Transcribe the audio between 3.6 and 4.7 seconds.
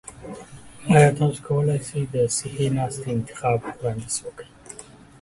وړاندیز وکړئ؟